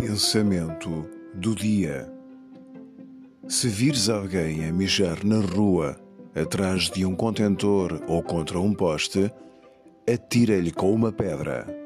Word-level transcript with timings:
Pensamento 0.00 1.06
do 1.34 1.54
dia. 1.54 2.10
Se 3.46 3.68
vires 3.68 4.08
alguém 4.08 4.66
a 4.66 4.72
mijar 4.72 5.22
na 5.22 5.40
rua, 5.40 5.94
atrás 6.34 6.88
de 6.88 7.04
um 7.04 7.14
contentor 7.14 8.00
ou 8.08 8.22
contra 8.22 8.58
um 8.58 8.72
poste, 8.72 9.30
atira-lhe 10.10 10.72
com 10.72 10.90
uma 10.90 11.12
pedra. 11.12 11.79